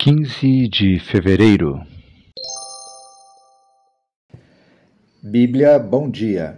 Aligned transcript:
15 0.00 0.68
de 0.68 1.00
fevereiro. 1.00 1.84
Bíblia 5.20 5.76
Bom 5.76 6.08
Dia, 6.08 6.56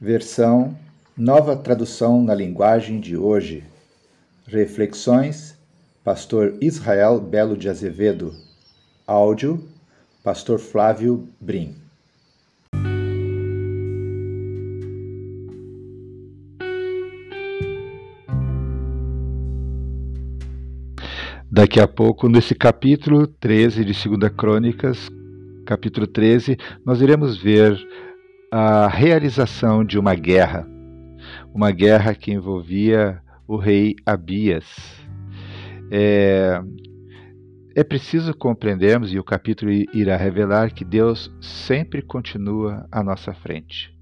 versão 0.00 0.76
Nova 1.16 1.56
Tradução 1.56 2.20
na 2.20 2.34
Linguagem 2.34 2.98
de 2.98 3.16
Hoje. 3.16 3.62
Reflexões, 4.44 5.56
Pastor 6.02 6.58
Israel 6.60 7.20
Belo 7.20 7.56
de 7.56 7.68
Azevedo. 7.68 8.34
Áudio, 9.06 9.68
Pastor 10.24 10.58
Flávio 10.58 11.28
Brim. 11.40 11.83
Daqui 21.50 21.78
a 21.78 21.86
pouco, 21.86 22.28
nesse 22.28 22.54
capítulo 22.54 23.26
13 23.26 23.84
de 23.84 23.92
2 23.92 24.32
Crônicas, 24.32 25.08
capítulo 25.66 26.06
13, 26.06 26.56
nós 26.84 27.00
iremos 27.00 27.36
ver 27.36 27.78
a 28.50 28.88
realização 28.88 29.84
de 29.84 29.98
uma 29.98 30.14
guerra. 30.14 30.66
Uma 31.54 31.70
guerra 31.70 32.14
que 32.14 32.32
envolvia 32.32 33.20
o 33.46 33.56
rei 33.56 33.94
Abias. 34.04 34.64
É, 35.92 36.60
é 37.76 37.84
preciso 37.84 38.34
compreendermos, 38.34 39.12
e 39.12 39.18
o 39.18 39.24
capítulo 39.24 39.70
irá 39.92 40.16
revelar, 40.16 40.72
que 40.72 40.84
Deus 40.84 41.32
sempre 41.40 42.02
continua 42.02 42.88
à 42.90 43.02
nossa 43.02 43.32
frente. 43.32 43.94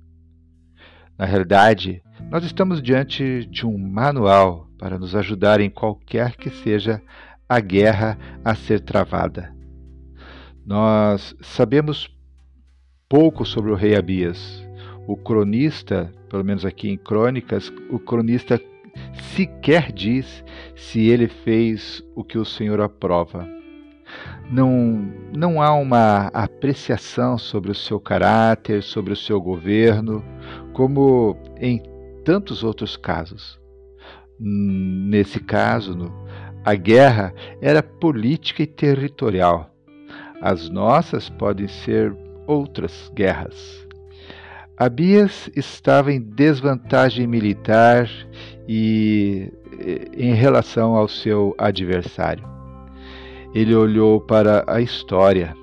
Na 1.19 1.27
realidade, 1.27 2.03
nós 2.31 2.45
estamos 2.45 2.81
diante 2.81 3.45
de 3.47 3.67
um 3.67 3.77
manual 3.77 4.69
para 4.79 4.99
nos 4.99 5.15
ajudar 5.15 5.61
em 5.61 5.71
qualquer 5.71 6.37
que 6.37 6.51
seja 6.51 7.03
a 7.55 7.61
guerra 7.61 8.19
a 8.43 8.55
ser 8.55 8.81
travada. 8.81 9.55
Nós 10.65 11.37
sabemos 11.43 12.09
pouco 13.09 13.45
sobre 13.45 13.71
o 13.71 13.75
rei 13.75 13.95
Abias. 13.95 14.67
O 15.07 15.17
cronista, 15.17 16.11
pelo 16.31 16.43
menos 16.43 16.65
aqui 16.65 16.89
em 16.89 16.97
Crônicas, 16.97 17.71
o 17.91 17.99
cronista 17.99 18.59
sequer 19.35 19.93
diz 19.93 20.43
se 20.75 21.01
ele 21.09 21.29
fez 21.29 22.03
o 22.15 22.25
que 22.25 22.39
o 22.39 22.45
Senhor 22.45 22.81
aprova. 22.81 23.47
Não, 24.51 25.13
não 25.37 25.61
há 25.61 25.75
uma 25.75 26.29
apreciação 26.29 27.37
sobre 27.37 27.71
o 27.71 27.75
seu 27.75 28.01
caráter, 28.01 28.83
sobre 28.83 29.13
o 29.13 29.17
seu 29.17 29.41
governo, 29.41 30.25
como 30.73 31.37
em 31.59 31.83
tantos 32.25 32.65
outros 32.65 32.97
casos. 32.97 33.61
Nesse 34.39 35.39
caso, 35.39 35.95
no, 35.95 36.22
a 36.65 36.75
guerra 36.75 37.35
era 37.61 37.83
política 37.83 38.63
e 38.63 38.67
territorial. 38.67 39.71
As 40.41 40.69
nossas 40.69 41.29
podem 41.29 41.69
ser 41.69 42.15
outras 42.47 43.11
guerras. 43.15 43.87
Abias 44.77 45.51
estava 45.55 46.13
em 46.13 46.21
desvantagem 46.21 47.27
militar 47.27 48.09
e 48.69 49.53
em 50.17 50.35
relação 50.35 50.97
ao 50.97 51.09
seu 51.09 51.55
adversário. 51.59 52.45
Ele 53.55 53.75
olhou 53.75 54.21
para 54.21 54.65
a 54.67 54.81
história. 54.81 55.55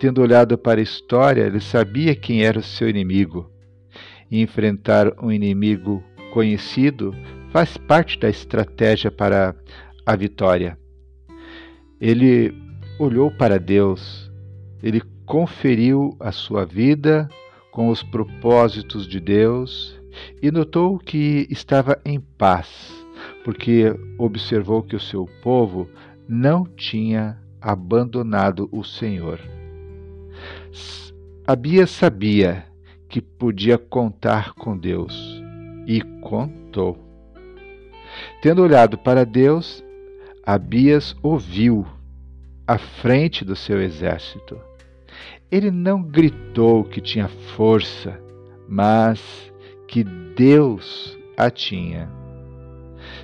Tendo 0.00 0.22
olhado 0.22 0.56
para 0.58 0.80
a 0.80 0.82
história, 0.82 1.42
ele 1.42 1.60
sabia 1.60 2.14
quem 2.14 2.44
era 2.44 2.58
o 2.58 2.62
seu 2.62 2.88
inimigo. 2.88 3.50
E 4.30 4.40
enfrentar 4.40 5.12
um 5.22 5.30
inimigo 5.30 6.02
conhecido 6.32 7.14
faz 7.50 7.76
parte 7.76 8.18
da 8.18 8.28
estratégia 8.28 9.10
para 9.10 9.54
a 10.04 10.16
vitória. 10.16 10.78
Ele 12.00 12.54
olhou 12.98 13.30
para 13.30 13.58
Deus, 13.58 14.30
ele 14.82 15.00
conferiu 15.24 16.16
a 16.20 16.30
sua 16.30 16.64
vida 16.64 17.28
com 17.72 17.88
os 17.88 18.02
propósitos 18.02 19.06
de 19.06 19.18
Deus 19.18 19.98
e 20.42 20.50
notou 20.50 20.98
que 20.98 21.46
estava 21.50 22.00
em 22.04 22.20
paz, 22.20 22.68
porque 23.44 23.94
observou 24.18 24.82
que 24.82 24.94
o 24.94 25.00
seu 25.00 25.26
povo 25.42 25.88
não 26.28 26.64
tinha 26.64 27.38
abandonado 27.60 28.68
o 28.70 28.84
Senhor. 28.84 29.40
Abia 31.46 31.86
sabia 31.86 32.64
que 33.08 33.20
podia 33.20 33.78
contar 33.78 34.54
com 34.54 34.76
Deus 34.76 35.42
e 35.86 36.00
contou. 36.20 36.98
Tendo 38.40 38.62
olhado 38.62 38.96
para 38.98 39.24
Deus, 39.24 39.84
Abias 40.46 41.16
ouviu 41.22 41.86
à 42.66 42.76
frente 42.76 43.44
do 43.44 43.56
seu 43.56 43.80
exército. 43.80 44.58
Ele 45.50 45.70
não 45.70 46.02
gritou 46.02 46.84
que 46.84 47.00
tinha 47.00 47.28
força, 47.28 48.20
mas 48.68 49.52
que 49.88 50.04
Deus 50.04 51.18
a 51.36 51.50
tinha. 51.50 52.10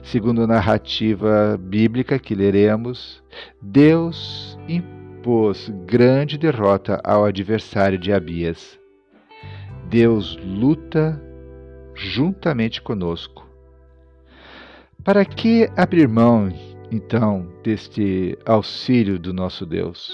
Segundo 0.03 0.43
a 0.43 0.47
narrativa 0.47 1.59
bíblica 1.61 2.19
que 2.19 2.35
leremos, 2.35 3.23
Deus 3.61 4.59
impôs 4.67 5.71
grande 5.87 6.39
derrota 6.39 7.01
ao 7.05 7.25
adversário 7.27 7.99
de 7.99 8.13
Abias. 8.13 8.79
Deus 9.91 10.39
luta 10.43 11.21
juntamente 11.95 12.81
conosco. 12.81 13.47
Para 15.05 15.25
que 15.25 15.69
abrir 15.77 16.09
mão 16.09 16.51
então 16.91 17.47
deste 17.63 18.37
auxílio 18.45 19.19
do 19.19 19.33
nosso 19.33 19.65
Deus. 19.65 20.11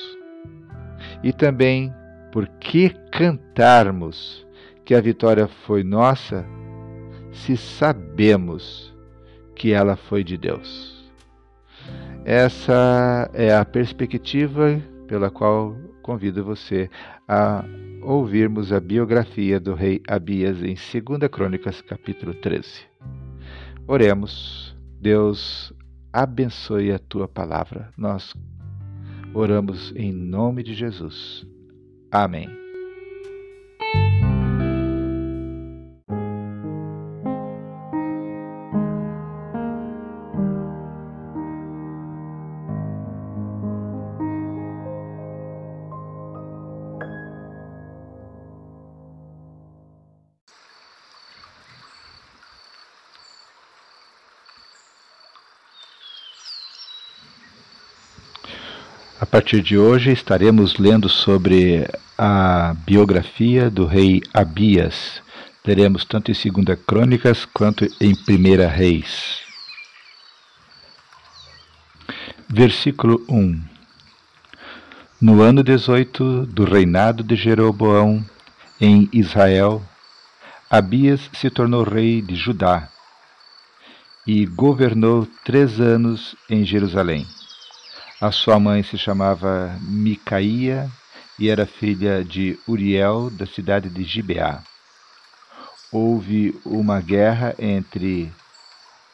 E 1.23 1.33
também 1.33 1.93
por 2.33 2.47
que 2.61 2.91
cantarmos 3.11 4.47
que 4.85 4.95
a 4.95 5.01
vitória 5.01 5.49
foi 5.49 5.83
nossa 5.83 6.47
se 7.33 7.57
sabemos 7.57 8.95
que 9.55 9.73
ela 9.73 9.97
foi 9.97 10.23
de 10.23 10.37
Deus. 10.37 11.11
Essa 12.25 13.31
é 13.33 13.55
a 13.55 13.65
perspectiva 13.65 14.81
pela 15.07 15.31
qual 15.31 15.77
convido 16.03 16.45
você 16.45 16.91
a 17.29 17.65
ouvirmos 18.03 18.73
a 18.73 18.81
biografia 18.81 19.59
do 19.59 19.75
rei 19.75 20.01
Abias 20.09 20.63
em 20.63 20.75
2 20.75 21.29
Crônicas, 21.31 21.81
capítulo 21.81 22.35
13. 22.35 22.83
Oremos. 23.87 24.77
Deus 25.01 25.73
abençoe 26.17 26.93
a 26.93 26.99
tua 26.99 27.29
palavra. 27.29 27.93
Nós 27.95 28.33
oramos 29.35 29.93
em 29.95 30.11
nome 30.13 30.63
de 30.63 30.73
Jesus. 30.73 31.47
Amém. 32.11 32.49
Partir 59.37 59.61
de 59.61 59.77
hoje 59.77 60.13
estaremos 60.13 60.79
lendo 60.79 61.11
sobre 61.11 61.87
a 62.17 62.75
biografia 62.87 63.69
do 63.69 63.85
rei 63.85 64.23
Abias. 64.33 65.21
Leremos 65.63 66.07
tanto 66.07 66.33
em 66.33 66.35
2 66.35 66.79
Crônicas 66.87 67.45
quanto 67.45 67.85
em 68.01 68.15
1 68.15 68.67
Reis. 68.67 69.41
Versículo 72.49 73.23
1 73.29 73.61
No 75.21 75.43
ano 75.43 75.63
18 75.63 76.47
do 76.47 76.65
reinado 76.65 77.23
de 77.23 77.37
Jeroboão 77.37 78.25
em 78.81 79.07
Israel, 79.13 79.83
Abias 80.71 81.29
se 81.35 81.51
tornou 81.51 81.85
rei 81.85 82.23
de 82.23 82.37
Judá 82.37 82.89
e 84.27 84.47
governou 84.47 85.29
três 85.45 85.79
anos 85.79 86.35
em 86.49 86.65
Jerusalém. 86.65 87.27
A 88.19 88.33
sua 88.33 88.59
mãe 88.59 88.83
se 88.83 88.97
chamava 88.97 89.79
Micaía 89.83 90.91
e 91.39 91.51
era 91.51 91.67
filha 91.67 92.25
de 92.25 92.59
Uriel, 92.67 93.29
da 93.29 93.45
cidade 93.45 93.91
de 93.91 94.05
Gibeá. 94.05 94.63
Houve 95.93 96.59
uma 96.65 96.99
guerra 96.99 97.55
entre 97.59 98.33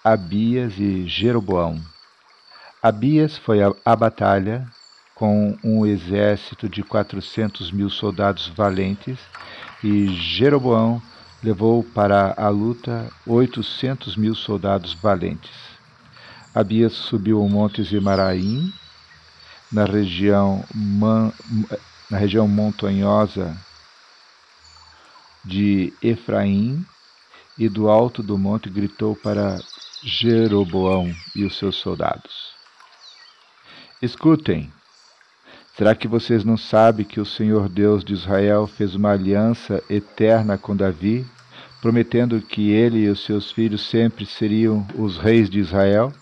Abias 0.05 0.79
e 0.79 1.09
Jeroboão. 1.09 1.81
Abias 2.81 3.37
foi 3.37 3.59
à 3.85 3.97
batalha 3.97 4.65
com 5.17 5.59
um 5.65 5.85
exército 5.85 6.69
de 6.69 6.85
quatrocentos 6.85 7.73
mil 7.73 7.91
soldados 7.91 8.47
valentes 8.55 9.19
e 9.83 10.07
Jeroboão 10.15 11.03
levou 11.43 11.83
para 11.83 12.35
a 12.37 12.49
luta 12.51 13.11
oitocentos 13.27 14.17
mil 14.17 14.37
soldados 14.37 14.95
valentes. 14.95 15.51
Abias 16.55 16.93
subiu 16.93 17.43
o 17.43 17.49
monte 17.49 17.83
Zemaraim 17.83 18.73
na 19.73 19.85
região, 19.85 20.63
na 22.11 22.19
região 22.19 22.47
montanhosa 22.47 23.57
de 25.45 25.93
Efraim 26.03 26.85
e 27.59 27.69
do 27.69 27.89
alto 27.89 28.23
do 28.23 28.37
monte 28.37 28.69
gritou 28.69 29.17
para 29.17 29.63
Jeroboão 30.05 31.15
e 31.35 31.45
os 31.45 31.57
seus 31.57 31.77
soldados: 31.77 32.53
Escutem, 34.03 34.71
será 35.77 35.95
que 35.95 36.07
vocês 36.07 36.45
não 36.45 36.57
sabem 36.57 37.07
que 37.07 37.21
o 37.21 37.27
Senhor 37.27 37.69
Deus 37.69 38.05
de 38.05 38.13
Israel 38.13 38.67
fez 38.67 38.95
uma 38.95 39.13
aliança 39.13 39.83
eterna 39.89 40.59
com 40.59 40.77
Davi, 40.77 41.27
prometendo 41.81 42.41
que 42.43 42.71
ele 42.71 43.05
e 43.05 43.09
os 43.09 43.25
seus 43.25 43.51
filhos 43.51 43.89
sempre 43.89 44.27
seriam 44.27 44.87
os 44.97 45.19
reis 45.19 45.49
de 45.49 45.59
Israel? 45.59 46.13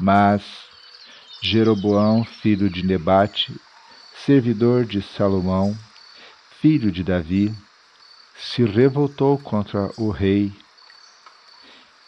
Mas 0.00 0.69
Jeroboão, 1.42 2.22
filho 2.22 2.68
de 2.68 2.84
Nebate, 2.84 3.58
servidor 4.26 4.84
de 4.84 5.00
Salomão, 5.00 5.76
filho 6.60 6.92
de 6.92 7.02
Davi, 7.02 7.54
se 8.36 8.62
revoltou 8.62 9.38
contra 9.38 9.90
o 9.96 10.10
rei 10.10 10.52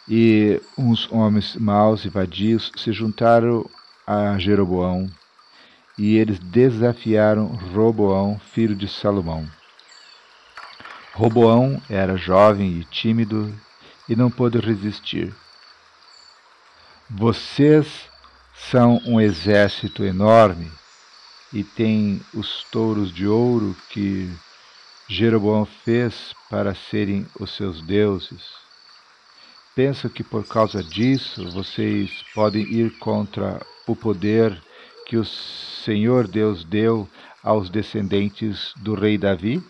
e 0.07 0.61
uns 0.77 1.11
homens 1.11 1.55
maus 1.55 2.05
e 2.05 2.09
vadios 2.09 2.71
se 2.75 2.91
juntaram 2.91 3.67
a 4.05 4.37
Jeroboão 4.37 5.09
e 5.97 6.15
eles 6.15 6.37
desafiaram 6.37 7.47
Roboão, 7.47 8.39
filho 8.53 8.75
de 8.75 8.87
Salomão. 8.87 9.49
Roboão 11.13 11.81
era 11.89 12.17
jovem 12.17 12.79
e 12.79 12.83
tímido 12.83 13.53
e 14.07 14.15
não 14.15 14.29
pôde 14.29 14.59
resistir. 14.59 15.33
Vocês 17.09 18.12
são 18.53 19.01
um 19.05 19.19
exército 19.19 20.03
enorme 20.03 20.71
e 21.51 21.63
têm 21.63 22.21
os 22.33 22.63
touros 22.71 23.13
de 23.13 23.27
ouro 23.27 23.75
que 23.89 24.31
Jeroboão 25.07 25.65
fez 25.65 26.33
para 26.49 26.73
serem 26.73 27.27
os 27.39 27.51
seus 27.55 27.81
deuses. 27.81 28.43
Penso 29.75 30.09
que 30.09 30.23
por 30.23 30.47
causa 30.47 30.83
disso 30.83 31.49
vocês 31.51 32.23
podem 32.33 32.63
ir 32.63 32.97
contra 32.99 33.59
o 33.87 33.95
poder 33.95 34.61
que 35.05 35.17
o 35.17 35.25
Senhor 35.25 36.27
Deus 36.27 36.63
deu 36.63 37.09
aos 37.43 37.69
descendentes 37.69 38.73
do 38.77 38.93
rei 38.95 39.17
Davi? 39.17 39.63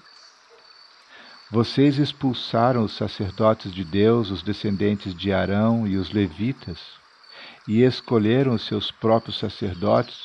Vocês 1.49 1.97
expulsaram 1.99 2.83
os 2.83 2.95
sacerdotes 2.95 3.71
de 3.73 3.83
Deus, 3.83 4.29
os 4.29 4.41
descendentes 4.41 5.13
de 5.15 5.31
Arão 5.31 5.87
e 5.87 5.97
os 5.97 6.11
levitas, 6.11 6.79
e 7.67 7.83
escolheram 7.83 8.53
os 8.53 8.65
seus 8.65 8.91
próprios 8.91 9.39
sacerdotes, 9.39 10.17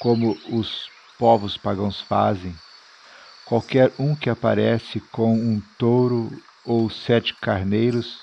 como 0.00 0.38
os 0.50 0.88
povos 1.18 1.56
pagãos 1.56 2.00
fazem 2.00 2.54
Qualquer 3.48 3.90
um 3.98 4.14
que 4.14 4.28
aparece 4.28 5.00
com 5.10 5.32
um 5.32 5.58
touro 5.78 6.30
ou 6.66 6.90
sete 6.90 7.34
carneiros 7.34 8.20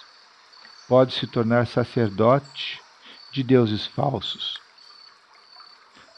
pode 0.88 1.16
se 1.16 1.26
tornar 1.26 1.66
sacerdote 1.66 2.80
de 3.32 3.42
deuses 3.42 3.88
falsos. 3.88 4.62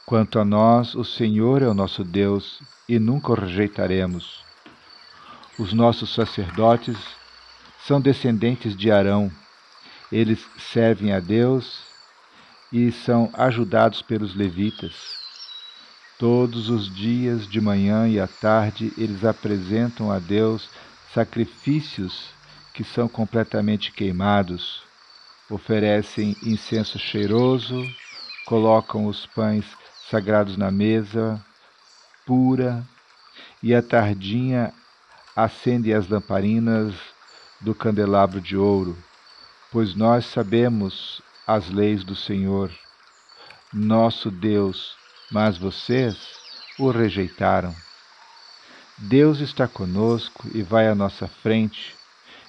Quanto 0.06 0.38
a 0.40 0.44
nós, 0.44 0.94
o 0.94 1.06
Senhor 1.06 1.62
é 1.62 1.68
o 1.70 1.74
nosso 1.74 2.04
Deus 2.04 2.62
e 2.86 3.00
nunca 3.00 3.32
o 3.32 3.34
rejeitaremos. 3.34 4.44
Os 5.58 5.72
nossos 5.72 6.14
sacerdotes 6.14 6.98
são 7.80 8.02
descendentes 8.02 8.76
de 8.76 8.92
Arão. 8.92 9.32
Eles 10.12 10.46
servem 10.58 11.14
a 11.14 11.22
Deus 11.22 11.87
e 12.72 12.92
são 12.92 13.30
ajudados 13.34 14.02
pelos 14.02 14.36
levitas. 14.36 14.94
Todos 16.20 16.70
os 16.70 16.94
dias, 16.94 17.48
de 17.48 17.62
manhã 17.62 18.08
e 18.08 18.20
à 18.20 18.28
tarde, 18.28 18.92
eles 18.98 19.24
apresentam 19.24 20.12
a 20.12 20.20
Deus 20.20 20.70
sacrifícios 21.14 22.30
que 22.74 22.84
são 22.84 23.08
completamente 23.08 23.92
queimados, 23.92 24.84
oferecem 25.50 26.36
incenso 26.44 27.00
cheiroso, 27.00 27.84
colocam 28.46 29.06
os 29.06 29.26
pães 29.26 29.66
sagrados 30.10 30.58
na 30.58 30.72
mesa 30.72 31.44
pura 32.26 32.84
e 33.64 33.74
à 33.74 33.82
tardinha 33.82 34.74
acendem 35.36 35.94
as 35.94 36.08
lamparinas 36.08 36.94
do 37.62 37.74
candelabro 37.74 38.42
de 38.42 38.58
ouro, 38.58 38.98
pois 39.72 39.96
nós 39.96 40.26
sabemos 40.26 41.22
as 41.48 41.70
leis 41.70 42.04
do 42.04 42.16
Senhor, 42.16 42.70
nosso 43.74 44.30
Deus 44.30 44.98
mas 45.32 45.58
vocês 45.58 46.18
o 46.80 46.90
rejeitaram. 46.90 47.76
Deus 48.98 49.40
está 49.40 49.68
conosco 49.68 50.48
e 50.54 50.62
vai 50.62 50.88
à 50.88 50.96
nossa 50.96 51.28
frente, 51.28 51.96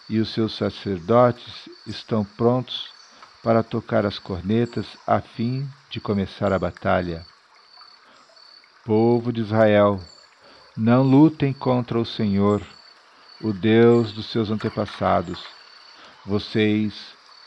e 0.09 0.19
os 0.19 0.33
seus 0.33 0.56
sacerdotes 0.56 1.69
estão 1.87 2.25
prontos 2.25 2.91
para 3.43 3.62
tocar 3.62 4.06
as 4.06 4.19
cornetas 4.19 4.87
a 5.06 5.21
fim 5.21 5.69
de 5.91 6.01
começar 6.01 6.53
a 6.53 6.59
batalha. 6.59 7.27
Povo 8.85 9.33
de 9.33 9.43
Israel, 9.43 10.01
não 10.77 11.03
lutem 11.03 11.53
contra 11.53 11.99
o 11.99 12.06
Senhor, 12.06 12.62
o 13.41 13.53
Deus 13.53 14.12
dos 14.12 14.31
seus 14.31 14.51
antepassados. 14.51 15.44
Vocês 16.25 16.94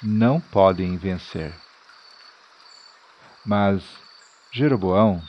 não 0.01 0.39
podem 0.39 0.98
vencer. 0.98 1.53
Mas 3.45 3.83
Jeroboão 4.51 5.21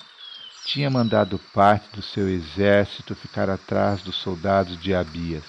tinha 0.65 0.89
mandado 0.89 1.39
parte 1.53 1.95
do 1.95 2.03
seu 2.03 2.29
exército 2.29 3.15
ficar 3.15 3.51
atrás 3.51 4.03
dos 4.03 4.17
soldados 4.17 4.81
de 4.81 4.95
Abias. 4.95 5.45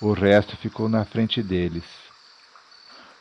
O 0.00 0.12
resto 0.12 0.56
ficou 0.56 0.88
na 0.88 1.04
frente 1.04 1.42
deles. 1.42 1.84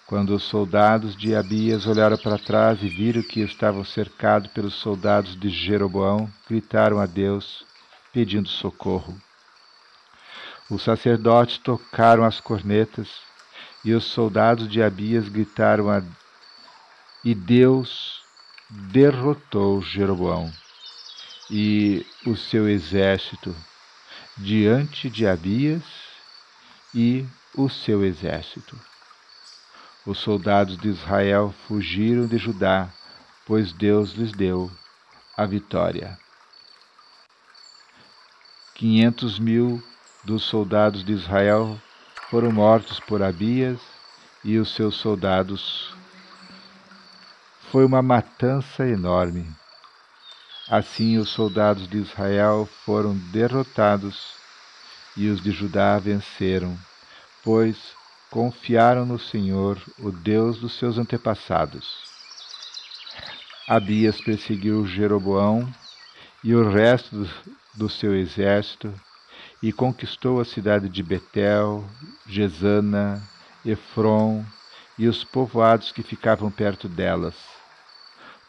Quando 0.05 0.35
os 0.35 0.43
soldados 0.43 1.15
de 1.15 1.35
Abias 1.35 1.85
olharam 1.85 2.17
para 2.17 2.37
trás 2.37 2.81
e 2.81 2.87
viram 2.87 3.23
que 3.23 3.41
estavam 3.41 3.83
cercados 3.83 4.51
pelos 4.51 4.75
soldados 4.75 5.37
de 5.37 5.49
Jeroboão, 5.49 6.31
gritaram 6.47 6.99
a 6.99 7.05
Deus, 7.05 7.65
pedindo 8.11 8.47
socorro. 8.47 9.19
Os 10.69 10.83
sacerdotes 10.83 11.57
tocaram 11.57 12.23
as 12.23 12.39
cornetas 12.39 13.09
e 13.83 13.93
os 13.93 14.05
soldados 14.05 14.67
de 14.67 14.81
Abias 14.81 15.27
gritaram 15.27 15.89
a 15.89 16.01
e 17.23 17.33
Deus 17.33 18.21
derrotou 18.69 19.81
Jeroboão 19.81 20.51
e 21.49 22.05
o 22.25 22.35
seu 22.35 22.67
exército 22.67 23.55
diante 24.37 25.09
de 25.09 25.27
Abias 25.27 25.83
e 26.93 27.25
o 27.55 27.69
seu 27.69 28.03
exército. 28.03 28.79
Os 30.05 30.17
soldados 30.17 30.77
de 30.77 30.89
Israel 30.89 31.53
fugiram 31.67 32.27
de 32.27 32.37
Judá, 32.37 32.89
pois 33.45 33.71
Deus 33.71 34.13
lhes 34.13 34.31
deu 34.31 34.71
a 35.37 35.45
vitória. 35.45 36.17
Quinhentos 38.75 39.39
mil 39.39 39.81
dos 40.23 40.43
soldados 40.43 41.05
de 41.05 41.13
Israel 41.13 41.79
foram 42.33 42.51
mortos 42.51 42.99
por 42.99 43.21
Abias 43.21 43.79
e 44.43 44.57
os 44.57 44.73
seus 44.73 44.95
soldados 44.95 45.93
foi 47.69 47.85
uma 47.85 48.01
matança 48.01 48.87
enorme. 48.87 49.47
Assim 50.67 51.19
os 51.19 51.29
soldados 51.29 51.87
de 51.87 51.99
Israel 51.99 52.67
foram 52.85 53.15
derrotados 53.31 54.33
e 55.15 55.29
os 55.29 55.43
de 55.43 55.51
Judá 55.51 55.99
venceram, 55.99 56.75
pois 57.43 57.77
confiaram 58.31 59.05
no 59.05 59.19
Senhor, 59.19 59.79
o 59.99 60.11
Deus 60.11 60.57
dos 60.57 60.73
seus 60.79 60.97
antepassados. 60.97 61.87
Abias 63.67 64.19
perseguiu 64.19 64.87
Jeroboão 64.87 65.71
e 66.43 66.55
o 66.55 66.67
resto 66.67 67.29
do, 67.75 67.87
seu 67.87 68.15
exército 68.15 68.91
e 69.63 69.71
conquistou 69.71 70.39
a 70.39 70.45
cidade 70.45 70.87
de 70.87 71.01
Betel, 71.01 71.83
Gesana, 72.27 73.23
Efron 73.65 74.45
e 74.99 75.07
os 75.07 75.23
povoados 75.23 75.91
que 75.91 76.03
ficavam 76.03 76.51
perto 76.51 76.87
delas 76.87 77.33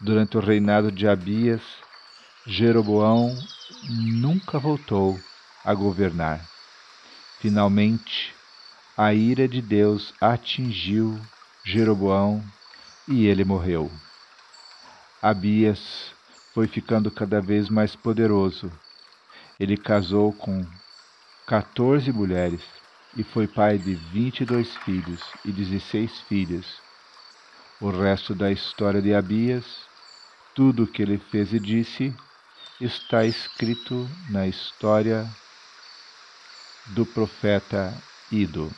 Durante 0.00 0.36
o 0.36 0.40
reinado 0.40 0.92
de 0.92 1.08
Abias, 1.08 1.62
Jeroboão 2.46 3.34
nunca 3.88 4.58
voltou 4.58 5.18
a 5.64 5.72
governar. 5.72 6.46
Finalmente, 7.40 8.34
a 8.96 9.14
ira 9.14 9.48
de 9.48 9.62
Deus 9.62 10.12
atingiu 10.20 11.18
Jeroboão 11.64 12.44
e 13.08 13.26
ele 13.26 13.44
morreu. 13.44 13.90
Abias 15.22 16.12
foi 16.52 16.66
ficando 16.66 17.10
cada 17.10 17.40
vez 17.40 17.70
mais 17.70 17.96
poderoso. 17.96 18.70
Ele 19.58 19.76
casou 19.76 20.34
com 20.34 20.66
14 21.46 22.12
mulheres 22.12 22.62
e 23.16 23.22
foi 23.22 23.46
pai 23.46 23.78
de 23.78 23.94
22 23.94 24.76
filhos 24.78 25.20
e 25.44 25.52
16 25.52 26.20
filhas. 26.22 26.64
O 27.80 27.90
resto 27.90 28.34
da 28.34 28.50
história 28.50 29.02
de 29.02 29.14
Abias 29.14 29.64
tudo 30.54 30.84
o 30.84 30.86
que 30.86 31.02
ele 31.02 31.18
fez 31.18 31.52
e 31.52 31.58
disse 31.58 32.14
está 32.80 33.24
escrito 33.24 34.08
na 34.30 34.46
história 34.46 35.28
do 36.86 37.04
profeta 37.04 37.92
Ido. 38.30 38.70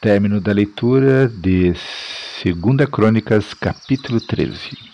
Término 0.00 0.40
da 0.40 0.52
leitura 0.52 1.28
de 1.28 1.72
2 1.72 2.90
Crônicas, 2.90 3.54
capítulo 3.54 4.20
13. 4.20 4.93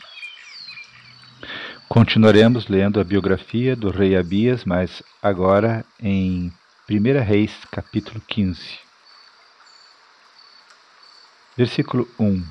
Continuaremos 1.92 2.68
lendo 2.68 3.00
a 3.00 3.04
biografia 3.04 3.75
do 3.75 3.90
rei 3.90 4.16
Abias, 4.16 4.64
mas 4.64 5.02
agora 5.20 5.85
em 6.00 6.52
1 6.88 7.25
Reis, 7.25 7.50
capítulo 7.68 8.23
15. 8.28 8.78
Versículo 11.56 12.09
1. 12.16 12.47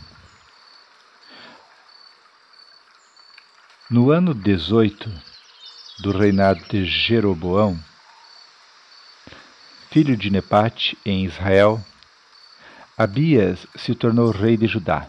No 3.90 4.12
ano 4.12 4.34
18 4.34 5.10
do 6.00 6.12
reinado 6.12 6.62
de 6.66 6.84
Jeroboão, 6.84 7.80
filho 9.90 10.18
de 10.18 10.30
Nepate 10.30 10.98
em 11.06 11.24
Israel, 11.24 11.82
Abias 12.98 13.66
se 13.78 13.96
tornou 13.96 14.32
rei 14.32 14.58
de 14.58 14.68
Judá. 14.68 15.08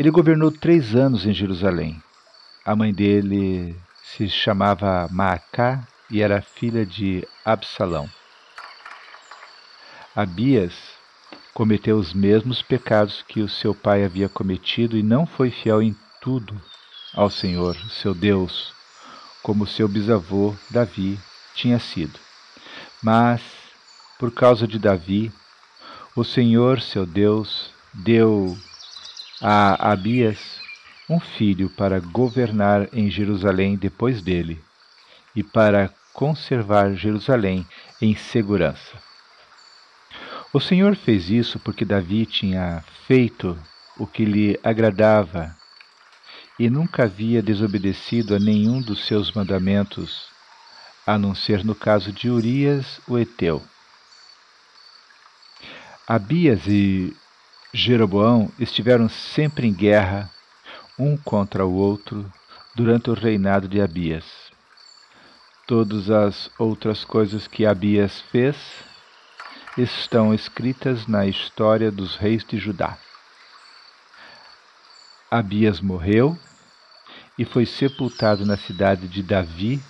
Ele 0.00 0.10
governou 0.10 0.50
três 0.50 0.94
anos 0.96 1.26
em 1.26 1.34
Jerusalém. 1.34 2.02
A 2.64 2.74
mãe 2.74 2.90
dele 2.90 3.76
se 4.02 4.30
chamava 4.30 5.06
Maacá 5.10 5.86
e 6.10 6.22
era 6.22 6.40
filha 6.40 6.86
de 6.86 7.28
Absalão. 7.44 8.08
Abias 10.16 10.72
cometeu 11.52 11.98
os 11.98 12.14
mesmos 12.14 12.62
pecados 12.62 13.22
que 13.28 13.42
o 13.42 13.48
seu 13.48 13.74
pai 13.74 14.02
havia 14.02 14.26
cometido 14.26 14.96
e 14.96 15.02
não 15.02 15.26
foi 15.26 15.50
fiel 15.50 15.82
em 15.82 15.94
tudo 16.18 16.58
ao 17.12 17.28
Senhor, 17.28 17.76
seu 17.90 18.14
Deus, 18.14 18.72
como 19.42 19.66
seu 19.66 19.86
bisavô 19.86 20.56
Davi 20.70 21.20
tinha 21.54 21.78
sido. 21.78 22.18
Mas 23.02 23.42
por 24.18 24.32
causa 24.32 24.66
de 24.66 24.78
Davi, 24.78 25.30
o 26.16 26.24
Senhor, 26.24 26.80
seu 26.80 27.04
Deus, 27.04 27.74
deu 27.92 28.56
a 29.40 29.92
Abias 29.92 30.60
um 31.08 31.18
filho 31.18 31.68
para 31.70 31.98
governar 31.98 32.88
em 32.92 33.10
Jerusalém 33.10 33.76
depois 33.76 34.22
dele 34.22 34.62
e 35.34 35.42
para 35.42 35.92
conservar 36.12 36.94
Jerusalém 36.94 37.66
em 38.00 38.14
segurança. 38.14 38.96
O 40.52 40.60
Senhor 40.60 40.94
fez 40.94 41.30
isso 41.30 41.58
porque 41.58 41.84
Davi 41.84 42.26
tinha 42.26 42.84
feito 43.06 43.58
o 43.96 44.06
que 44.06 44.24
lhe 44.24 44.58
agradava 44.62 45.56
e 46.58 46.68
nunca 46.68 47.04
havia 47.04 47.42
desobedecido 47.42 48.34
a 48.34 48.38
nenhum 48.38 48.82
dos 48.82 49.06
seus 49.06 49.32
mandamentos, 49.32 50.28
a 51.06 51.16
não 51.16 51.34
ser 51.34 51.64
no 51.64 51.74
caso 51.74 52.12
de 52.12 52.28
Urias, 52.28 53.00
o 53.08 53.18
Eteu. 53.18 53.62
Abias 56.06 56.66
e 56.66 57.16
Jeroboão 57.72 58.50
estiveram 58.58 59.08
sempre 59.08 59.68
em 59.68 59.72
guerra, 59.72 60.28
um 60.98 61.16
contra 61.16 61.64
o 61.64 61.72
outro, 61.72 62.30
durante 62.74 63.10
o 63.10 63.14
reinado 63.14 63.68
de 63.68 63.80
Abias. 63.80 64.24
Todas 65.68 66.10
as 66.10 66.50
outras 66.58 67.04
coisas 67.04 67.46
que 67.46 67.64
Abias 67.64 68.20
fez 68.32 68.56
estão 69.78 70.34
escritas 70.34 71.06
na 71.06 71.26
história 71.26 71.92
dos 71.92 72.16
reis 72.16 72.44
de 72.44 72.58
Judá. 72.58 72.98
Abias 75.30 75.80
morreu 75.80 76.36
e 77.38 77.44
foi 77.44 77.64
sepultado 77.64 78.44
na 78.44 78.56
cidade 78.56 79.06
de 79.06 79.22
Davi, 79.22 79.80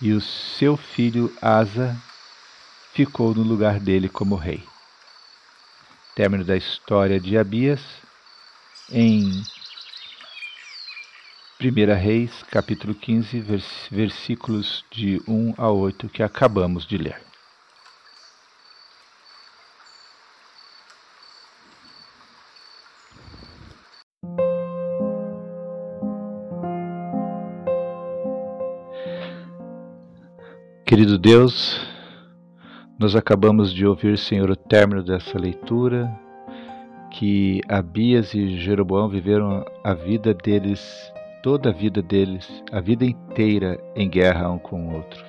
e 0.00 0.12
o 0.12 0.20
seu 0.20 0.76
filho 0.76 1.36
Asa 1.42 1.96
ficou 2.92 3.34
no 3.34 3.42
lugar 3.42 3.80
dele 3.80 4.08
como 4.08 4.36
rei 4.36 4.62
término 6.18 6.42
da 6.42 6.56
história 6.56 7.20
de 7.20 7.38
Abias, 7.38 7.80
em 8.90 9.30
1 11.62 11.94
Reis, 11.94 12.42
capítulo 12.50 12.92
15, 12.92 13.40
versículos 13.88 14.84
de 14.90 15.22
1 15.28 15.54
a 15.56 15.70
8, 15.70 16.08
que 16.08 16.24
acabamos 16.24 16.84
de 16.84 16.98
ler. 16.98 17.22
Querido 30.84 31.16
Deus, 31.16 31.87
nós 32.98 33.14
acabamos 33.14 33.72
de 33.72 33.86
ouvir, 33.86 34.18
Senhor, 34.18 34.50
o 34.50 34.56
término 34.56 35.04
dessa 35.04 35.38
leitura, 35.38 36.12
que 37.12 37.60
Abias 37.68 38.34
e 38.34 38.58
Jeroboão 38.58 39.08
viveram 39.08 39.64
a 39.84 39.94
vida 39.94 40.34
deles, 40.34 41.12
toda 41.40 41.68
a 41.70 41.72
vida 41.72 42.02
deles, 42.02 42.62
a 42.72 42.80
vida 42.80 43.04
inteira 43.04 43.78
em 43.94 44.10
guerra 44.10 44.50
um 44.50 44.58
com 44.58 44.88
o 44.88 44.96
outro. 44.96 45.24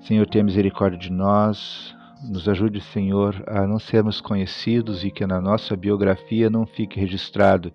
Senhor, 0.00 0.26
tenha 0.26 0.42
misericórdia 0.42 0.98
de 0.98 1.12
nós, 1.12 1.94
nos 2.28 2.48
ajude, 2.48 2.80
Senhor, 2.80 3.40
a 3.46 3.64
não 3.64 3.78
sermos 3.78 4.20
conhecidos 4.20 5.04
e 5.04 5.12
que 5.12 5.24
na 5.28 5.40
nossa 5.40 5.76
biografia 5.76 6.50
não 6.50 6.66
fique 6.66 6.98
registrado 6.98 7.72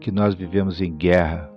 que 0.00 0.10
nós 0.10 0.34
vivemos 0.34 0.80
em 0.80 0.92
guerra. 0.92 1.48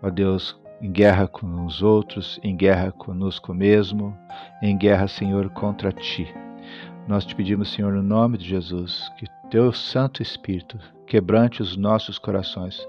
Ó 0.00 0.08
Deus, 0.08 0.59
em 0.80 0.90
guerra 0.90 1.26
com 1.26 1.66
os 1.66 1.82
outros, 1.82 2.40
em 2.42 2.56
guerra 2.56 2.92
conosco 2.92 3.52
mesmo, 3.52 4.16
em 4.62 4.76
guerra, 4.76 5.08
Senhor, 5.08 5.50
contra 5.50 5.92
ti. 5.92 6.32
Nós 7.06 7.24
te 7.24 7.34
pedimos, 7.34 7.72
Senhor, 7.72 7.92
no 7.92 8.02
nome 8.02 8.38
de 8.38 8.46
Jesus, 8.46 9.10
que 9.16 9.26
teu 9.50 9.72
Santo 9.72 10.22
Espírito 10.22 10.78
quebrante 11.06 11.60
os 11.60 11.76
nossos 11.76 12.18
corações 12.18 12.86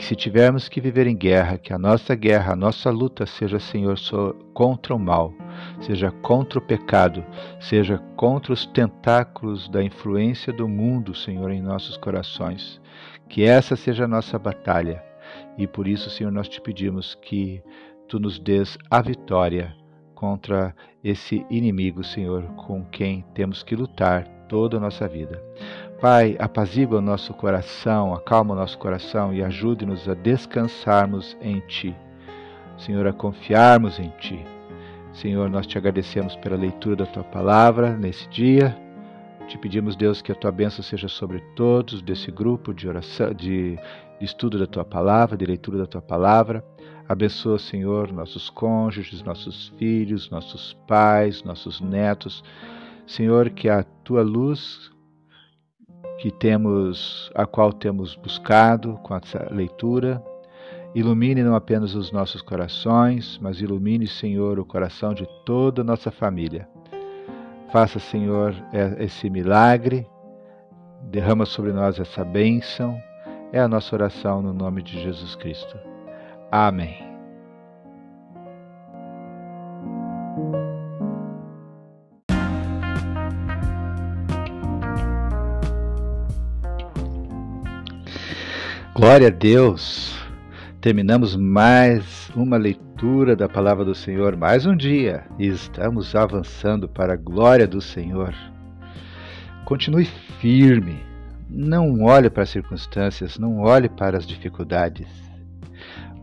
que 0.00 0.04
se 0.06 0.16
tivermos 0.16 0.66
que 0.66 0.80
viver 0.80 1.06
em 1.06 1.14
guerra, 1.14 1.58
que 1.58 1.74
a 1.74 1.78
nossa 1.78 2.14
guerra, 2.14 2.54
a 2.54 2.56
nossa 2.56 2.90
luta 2.90 3.26
seja, 3.26 3.60
Senhor, 3.60 3.96
contra 4.54 4.94
o 4.94 4.98
mal, 4.98 5.32
seja 5.80 6.10
contra 6.10 6.58
o 6.58 6.62
pecado, 6.62 7.22
seja 7.60 7.98
contra 8.16 8.52
os 8.52 8.64
tentáculos 8.64 9.68
da 9.68 9.82
influência 9.82 10.52
do 10.52 10.66
mundo, 10.66 11.14
Senhor, 11.14 11.50
em 11.50 11.60
nossos 11.60 11.98
corações. 11.98 12.80
Que 13.28 13.44
essa 13.44 13.76
seja 13.76 14.04
a 14.04 14.08
nossa 14.08 14.38
batalha 14.38 15.04
e 15.56 15.66
por 15.66 15.86
isso, 15.86 16.10
Senhor, 16.10 16.32
nós 16.32 16.48
te 16.48 16.60
pedimos 16.60 17.14
que 17.14 17.62
tu 18.08 18.18
nos 18.18 18.38
des 18.38 18.76
a 18.90 19.00
vitória 19.00 19.74
contra 20.14 20.74
esse 21.02 21.46
inimigo, 21.48 22.04
Senhor, 22.04 22.42
com 22.66 22.84
quem 22.84 23.24
temos 23.34 23.62
que 23.62 23.74
lutar 23.74 24.24
toda 24.48 24.76
a 24.76 24.80
nossa 24.80 25.08
vida. 25.08 25.42
Pai, 26.00 26.36
apazigua 26.38 26.98
o 26.98 27.02
nosso 27.02 27.32
coração, 27.34 28.12
acalma 28.12 28.54
o 28.54 28.56
nosso 28.56 28.78
coração 28.78 29.32
e 29.32 29.42
ajude-nos 29.42 30.08
a 30.08 30.14
descansarmos 30.14 31.36
em 31.40 31.60
Ti. 31.60 31.94
Senhor, 32.76 33.06
a 33.06 33.12
confiarmos 33.12 33.98
em 33.98 34.10
Ti. 34.18 34.44
Senhor, 35.12 35.48
nós 35.48 35.66
te 35.66 35.76
agradecemos 35.76 36.36
pela 36.36 36.56
leitura 36.56 36.96
da 36.96 37.06
Tua 37.06 37.24
palavra 37.24 37.96
nesse 37.96 38.28
dia. 38.28 38.76
Te 39.50 39.58
pedimos, 39.58 39.96
Deus, 39.96 40.22
que 40.22 40.30
a 40.30 40.34
Tua 40.36 40.52
bênção 40.52 40.80
seja 40.80 41.08
sobre 41.08 41.40
todos 41.56 42.00
desse 42.02 42.30
grupo 42.30 42.72
de 42.72 42.86
oração, 42.86 43.34
de 43.34 43.76
estudo 44.20 44.56
da 44.56 44.64
tua 44.64 44.84
palavra, 44.84 45.36
de 45.36 45.44
leitura 45.44 45.76
da 45.76 45.86
tua 45.86 46.00
palavra. 46.00 46.64
Abençoa, 47.08 47.58
Senhor, 47.58 48.12
nossos 48.12 48.48
cônjuges, 48.48 49.24
nossos 49.24 49.72
filhos, 49.76 50.30
nossos 50.30 50.74
pais, 50.86 51.42
nossos 51.42 51.80
netos. 51.80 52.44
Senhor, 53.08 53.50
que 53.50 53.68
a 53.68 53.82
tua 53.82 54.22
luz 54.22 54.92
que 56.20 56.30
temos, 56.30 57.28
a 57.34 57.44
qual 57.44 57.72
temos 57.72 58.14
buscado 58.14 59.00
com 59.02 59.16
essa 59.16 59.48
leitura, 59.50 60.22
ilumine 60.94 61.42
não 61.42 61.56
apenas 61.56 61.96
os 61.96 62.12
nossos 62.12 62.40
corações, 62.40 63.36
mas 63.42 63.60
ilumine, 63.60 64.06
Senhor, 64.06 64.60
o 64.60 64.64
coração 64.64 65.12
de 65.12 65.26
toda 65.44 65.82
a 65.82 65.84
nossa 65.84 66.12
família. 66.12 66.68
Faça, 67.72 68.00
Senhor, 68.00 68.52
esse 68.98 69.30
milagre, 69.30 70.04
derrama 71.02 71.46
sobre 71.46 71.72
nós 71.72 72.00
essa 72.00 72.24
bênção 72.24 73.00
é 73.52 73.60
a 73.60 73.68
nossa 73.68 73.94
oração 73.94 74.42
no 74.42 74.52
nome 74.52 74.82
de 74.82 75.00
Jesus 75.00 75.34
Cristo. 75.36 75.78
Amém. 76.50 77.08
Glória 88.94 89.28
a 89.28 89.30
Deus! 89.30 90.19
Terminamos 90.80 91.36
mais 91.36 92.30
uma 92.34 92.56
leitura 92.56 93.36
da 93.36 93.46
palavra 93.46 93.84
do 93.84 93.94
Senhor, 93.94 94.34
mais 94.34 94.64
um 94.64 94.74
dia, 94.74 95.26
e 95.38 95.46
estamos 95.46 96.14
avançando 96.14 96.88
para 96.88 97.12
a 97.12 97.16
glória 97.18 97.68
do 97.68 97.82
Senhor. 97.82 98.34
Continue 99.66 100.06
firme 100.40 100.98
Não 101.50 102.00
olhe 102.00 102.30
para 102.30 102.44
as 102.44 102.48
circunstâncias, 102.48 103.38
não 103.38 103.58
olhe 103.58 103.90
para 103.90 104.16
as 104.16 104.26
dificuldades. 104.26 105.06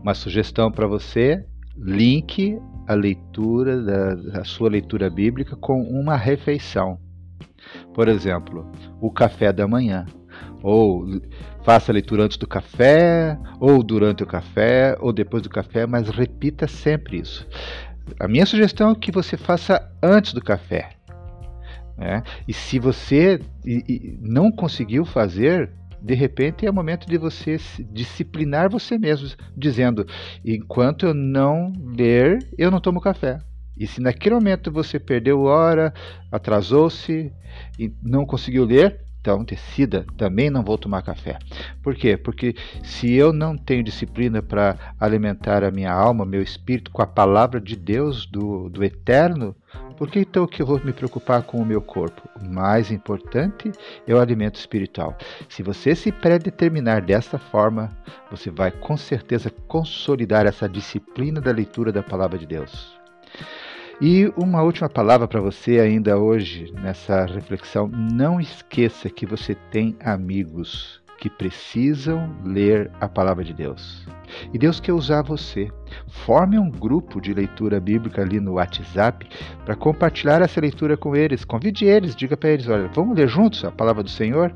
Uma 0.02 0.12
sugestão 0.12 0.72
para 0.72 0.88
você: 0.88 1.46
link 1.76 2.58
a 2.88 2.94
leitura 2.94 3.80
da 3.80 4.40
a 4.40 4.44
sua 4.44 4.70
leitura 4.70 5.08
bíblica 5.08 5.54
com 5.54 5.82
uma 5.82 6.16
refeição. 6.16 6.98
Por 7.94 8.08
exemplo, 8.08 8.68
o 9.00 9.08
café 9.08 9.52
da 9.52 9.68
manhã. 9.68 10.04
Ou 10.62 11.06
faça 11.62 11.92
a 11.92 11.94
leitura 11.94 12.24
antes 12.24 12.36
do 12.36 12.46
café, 12.46 13.38
ou 13.60 13.82
durante 13.82 14.22
o 14.22 14.26
café, 14.26 14.96
ou 15.00 15.12
depois 15.12 15.42
do 15.42 15.50
café, 15.50 15.86
mas 15.86 16.08
repita 16.08 16.66
sempre 16.66 17.18
isso. 17.18 17.46
A 18.18 18.26
minha 18.26 18.46
sugestão 18.46 18.90
é 18.90 18.94
que 18.94 19.12
você 19.12 19.36
faça 19.36 19.90
antes 20.02 20.32
do 20.32 20.42
café. 20.42 20.90
Né? 21.96 22.22
E 22.46 22.52
se 22.52 22.78
você 22.78 23.40
não 24.20 24.50
conseguiu 24.52 25.04
fazer, 25.04 25.70
de 26.00 26.14
repente 26.14 26.64
é 26.64 26.70
o 26.70 26.74
momento 26.74 27.08
de 27.08 27.18
você 27.18 27.58
disciplinar 27.90 28.70
você 28.70 28.96
mesmo, 28.96 29.28
dizendo: 29.56 30.06
enquanto 30.44 31.06
eu 31.06 31.14
não 31.14 31.72
ler, 31.76 32.38
eu 32.56 32.70
não 32.70 32.80
tomo 32.80 33.00
café. 33.00 33.40
E 33.76 33.86
se 33.86 34.00
naquele 34.00 34.34
momento 34.34 34.72
você 34.72 34.98
perdeu 34.98 35.42
hora, 35.42 35.92
atrasou-se 36.32 37.32
e 37.78 37.92
não 38.02 38.26
conseguiu 38.26 38.64
ler, 38.64 39.00
então 39.28 39.44
decida, 39.44 40.06
também 40.16 40.48
não 40.48 40.62
vou 40.62 40.78
tomar 40.78 41.02
café. 41.02 41.38
Por 41.82 41.94
quê? 41.94 42.16
Porque 42.16 42.54
se 42.82 43.12
eu 43.12 43.30
não 43.30 43.58
tenho 43.58 43.84
disciplina 43.84 44.40
para 44.40 44.94
alimentar 44.98 45.62
a 45.62 45.70
minha 45.70 45.92
alma, 45.92 46.24
meu 46.24 46.40
espírito 46.40 46.90
com 46.90 47.02
a 47.02 47.06
palavra 47.06 47.60
de 47.60 47.76
Deus, 47.76 48.24
do, 48.24 48.70
do 48.70 48.82
eterno, 48.82 49.54
por 49.98 50.10
que 50.10 50.20
então 50.20 50.46
que 50.46 50.62
eu 50.62 50.66
vou 50.66 50.82
me 50.82 50.94
preocupar 50.94 51.42
com 51.42 51.58
o 51.58 51.66
meu 51.66 51.82
corpo? 51.82 52.26
O 52.40 52.48
mais 52.48 52.90
importante 52.90 53.70
é 54.06 54.14
o 54.14 54.18
alimento 54.18 54.58
espiritual. 54.58 55.14
Se 55.46 55.62
você 55.62 55.94
se 55.94 56.10
predeterminar 56.10 57.04
dessa 57.04 57.38
forma, 57.38 57.90
você 58.30 58.50
vai 58.50 58.70
com 58.70 58.96
certeza 58.96 59.50
consolidar 59.66 60.46
essa 60.46 60.66
disciplina 60.66 61.38
da 61.38 61.52
leitura 61.52 61.92
da 61.92 62.02
palavra 62.02 62.38
de 62.38 62.46
Deus. 62.46 62.97
E 64.00 64.32
uma 64.36 64.62
última 64.62 64.88
palavra 64.88 65.26
para 65.26 65.40
você 65.40 65.80
ainda 65.80 66.16
hoje 66.16 66.72
nessa 66.80 67.26
reflexão: 67.26 67.88
não 67.88 68.40
esqueça 68.40 69.10
que 69.10 69.26
você 69.26 69.56
tem 69.72 69.96
amigos 70.04 71.02
que 71.18 71.28
precisam 71.28 72.32
ler 72.44 72.92
a 73.00 73.08
palavra 73.08 73.42
de 73.42 73.52
Deus. 73.52 74.06
E 74.54 74.58
Deus 74.58 74.78
quer 74.78 74.92
usar 74.92 75.22
você. 75.22 75.68
Forme 76.06 76.56
um 76.56 76.70
grupo 76.70 77.20
de 77.20 77.34
leitura 77.34 77.80
bíblica 77.80 78.22
ali 78.22 78.38
no 78.38 78.52
WhatsApp 78.52 79.26
para 79.64 79.74
compartilhar 79.74 80.42
essa 80.42 80.60
leitura 80.60 80.96
com 80.96 81.16
eles. 81.16 81.44
Convide 81.44 81.84
eles, 81.84 82.14
diga 82.14 82.36
para 82.36 82.50
eles: 82.50 82.68
olha, 82.68 82.88
vamos 82.94 83.16
ler 83.16 83.26
juntos 83.26 83.64
a 83.64 83.72
palavra 83.72 84.04
do 84.04 84.10
Senhor? 84.10 84.54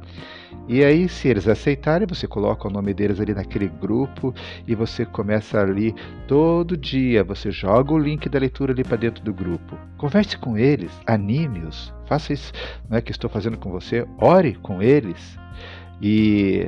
E 0.68 0.84
aí, 0.84 1.08
se 1.08 1.28
eles 1.28 1.48
aceitarem, 1.48 2.06
você 2.06 2.26
coloca 2.26 2.68
o 2.68 2.70
nome 2.70 2.94
deles 2.94 3.20
ali 3.20 3.34
naquele 3.34 3.68
grupo 3.68 4.34
e 4.66 4.74
você 4.74 5.04
começa 5.04 5.60
ali 5.60 5.94
todo 6.28 6.76
dia. 6.76 7.24
Você 7.24 7.50
joga 7.50 7.92
o 7.92 7.98
link 7.98 8.28
da 8.28 8.38
leitura 8.38 8.72
ali 8.72 8.84
para 8.84 8.96
dentro 8.96 9.22
do 9.24 9.34
grupo. 9.34 9.76
Converse 9.98 10.38
com 10.38 10.56
eles, 10.56 10.92
anime-os, 11.06 11.92
faça 12.06 12.32
isso 12.32 12.52
não 12.88 12.98
é 12.98 13.00
que 13.00 13.10
estou 13.10 13.30
fazendo 13.30 13.56
com 13.56 13.70
você, 13.70 14.06
ore 14.18 14.54
com 14.56 14.82
eles. 14.82 15.38
E 16.00 16.66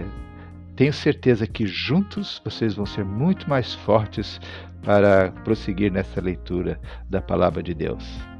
tenho 0.77 0.93
certeza 0.93 1.47
que 1.47 1.67
juntos 1.67 2.41
vocês 2.45 2.75
vão 2.75 2.87
ser 2.87 3.05
muito 3.05 3.49
mais 3.49 3.75
fortes 3.75 4.41
para 4.83 5.31
prosseguir 5.45 5.91
nessa 5.93 6.21
leitura 6.21 6.81
da 7.09 7.21
palavra 7.21 7.63
de 7.63 7.75
Deus. 7.75 8.34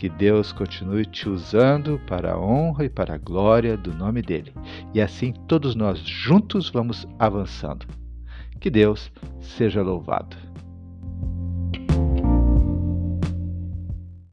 Que 0.00 0.08
Deus 0.08 0.50
continue 0.50 1.04
te 1.04 1.28
usando 1.28 2.00
para 2.06 2.32
a 2.32 2.38
honra 2.40 2.86
e 2.86 2.88
para 2.88 3.16
a 3.16 3.18
glória 3.18 3.76
do 3.76 3.92
nome 3.92 4.22
dele. 4.22 4.50
E 4.94 5.00
assim 5.02 5.30
todos 5.46 5.74
nós 5.74 5.98
juntos 5.98 6.70
vamos 6.70 7.06
avançando. 7.18 7.84
Que 8.58 8.70
Deus 8.70 9.12
seja 9.42 9.82
louvado. 9.82 10.38